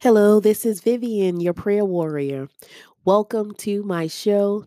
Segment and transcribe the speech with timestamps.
[0.00, 2.48] Hello, this is Vivian, your prayer warrior.
[3.04, 4.66] Welcome to my show,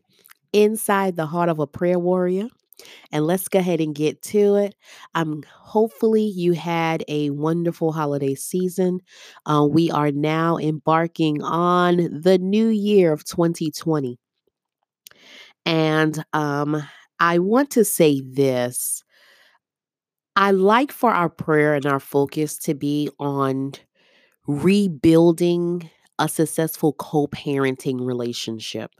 [0.54, 2.48] Inside the Heart of a Prayer Warrior.
[3.12, 4.76] And let's go ahead and get to it.
[5.16, 9.02] Um, hopefully, you had a wonderful holiday season.
[9.46, 14.20] Uh, we are now embarking on the new year of 2020.
[15.66, 16.84] And um,
[17.20, 19.04] I want to say this
[20.36, 23.74] I like for our prayer and our focus to be on
[24.48, 28.92] rebuilding a successful co parenting relationship.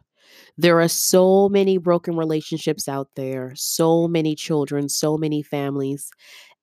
[0.58, 6.12] There are so many broken relationships out there, so many children, so many families.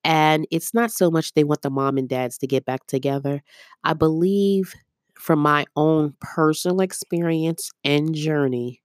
[0.03, 3.43] And it's not so much they want the mom and dads to get back together.
[3.83, 4.73] I believe
[5.15, 8.81] from my own personal experience and journey,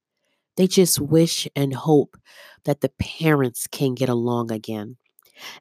[0.56, 2.16] they just wish and hope
[2.64, 4.96] that the parents can get along again.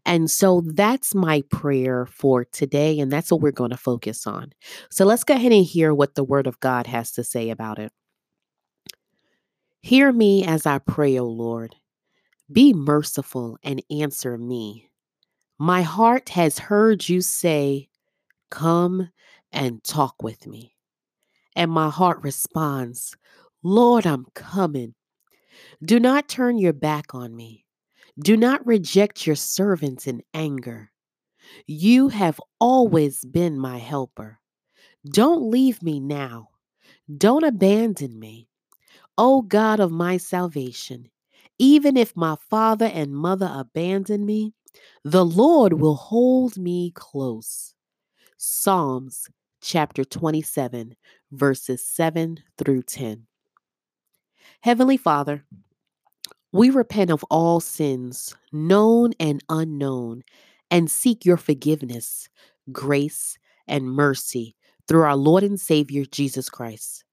[0.06, 4.54] And so that's my prayer for today, and that's what we're going to focus on.
[4.90, 7.80] So let's go ahead and hear what the Word of God has to say about
[7.80, 7.92] it.
[9.82, 11.76] Hear me as I pray, O Lord.
[12.52, 14.90] Be merciful and answer me.
[15.58, 17.90] My heart has heard you say,
[18.50, 19.10] Come
[19.52, 20.76] and talk with me.
[21.56, 23.16] And my heart responds,
[23.62, 24.96] Lord, I'm coming.
[25.84, 27.66] Do not turn your back on me.
[28.22, 30.92] Do not reject your servants in anger.
[31.66, 34.40] You have always been my helper.
[35.06, 36.50] Don't leave me now.
[37.18, 38.48] Don't abandon me.
[39.18, 41.10] O God of my salvation,
[41.58, 44.54] even if my father and mother abandon me,
[45.04, 47.74] the Lord will hold me close.
[48.38, 49.30] Psalms
[49.62, 50.96] chapter 27,
[51.32, 53.28] verses 7 through 10.
[54.62, 55.46] Heavenly Father,
[56.52, 60.24] we repent of all sins, known and unknown,
[60.72, 62.30] and seek your forgiveness,
[62.72, 64.56] grace, and mercy
[64.88, 67.04] through our Lord and Savior Jesus Christ.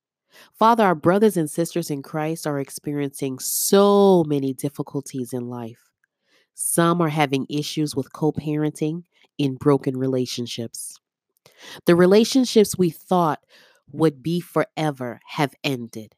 [0.58, 5.90] Father, our brothers and sisters in Christ are experiencing so many difficulties in life.
[6.54, 9.04] Some are having issues with co parenting
[9.36, 10.98] in broken relationships.
[11.84, 13.40] The relationships we thought
[13.92, 16.14] would be forever have ended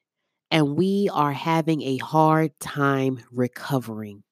[0.51, 4.23] and we are having a hard time recovering.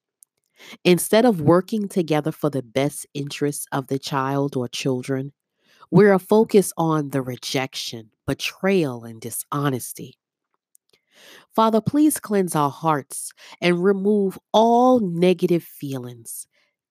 [0.85, 5.33] Instead of working together for the best interests of the child or children,
[5.91, 10.15] we are focused on the rejection, betrayal, and dishonesty.
[11.55, 16.47] Father, please cleanse our hearts and remove all negative feelings,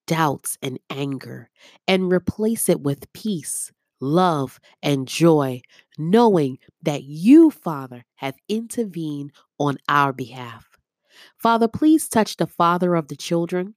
[0.08, 1.50] doubts, and anger,
[1.88, 5.62] and replace it with peace, love, and joy,
[5.98, 10.68] knowing that you, Father, have intervened on our behalf.
[11.38, 13.76] Father, please touch the father of the children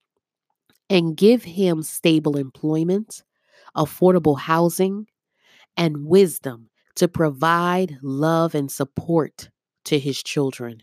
[0.91, 3.23] and give him stable employment,
[3.77, 5.07] affordable housing,
[5.77, 9.51] and wisdom to provide love and support
[9.85, 10.83] to his children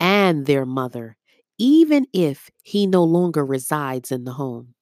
[0.00, 1.16] and their mother,
[1.58, 4.74] even if he no longer resides in the home.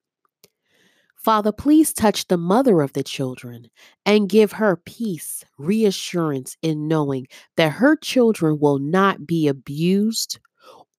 [1.26, 3.68] Father, please touch the mother of the children
[4.04, 7.26] and give her peace, reassurance in knowing
[7.56, 10.38] that her children will not be abused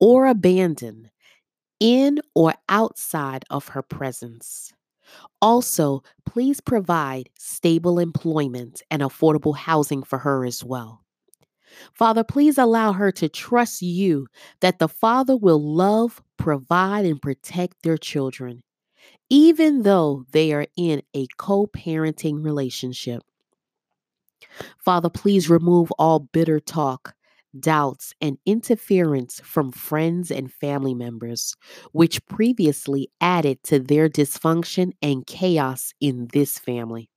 [0.01, 1.09] or abandoned
[1.79, 4.73] in or outside of her presence.
[5.41, 11.05] Also, please provide stable employment and affordable housing for her as well.
[11.93, 14.27] Father, please allow her to trust you
[14.59, 18.61] that the Father will love, provide, and protect their children
[19.30, 23.24] even though they are in a co parenting relationship.
[24.80, 27.16] Father, please remove all bitter talk,
[27.59, 31.53] doubts, and interference from friends and family members,
[31.91, 37.09] which previously added to their dysfunction and chaos in this family.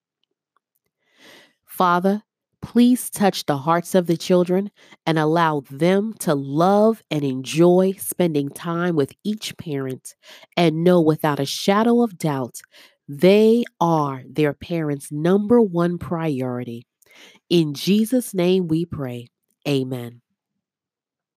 [1.66, 2.22] Father,
[2.62, 4.70] Please touch the hearts of the children
[5.06, 10.14] and allow them to love and enjoy spending time with each parent
[10.56, 12.60] and know without a shadow of doubt
[13.08, 16.86] they are their parents' number one priority.
[17.48, 19.26] In Jesus' name we pray.
[19.66, 20.20] Amen.